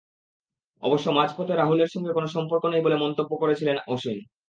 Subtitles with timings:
[0.83, 4.17] অবশ্য মাঝপথে রাহুলের সঙ্গে কোনো সম্পর্ক নেই বলে মন্তব্য করেছিলেন অসিন।